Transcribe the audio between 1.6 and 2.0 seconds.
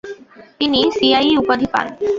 পান।